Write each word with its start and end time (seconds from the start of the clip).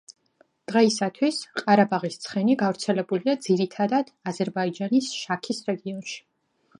დღეისათვის, 0.69 1.41
ყარაბაღის 1.59 2.17
ცხენი 2.23 2.55
გავრცელებულია, 2.61 3.35
ძირითადად, 3.49 4.09
აზერბაიჯანის 4.33 5.11
შაქის 5.19 5.61
რეგიონში. 5.69 6.17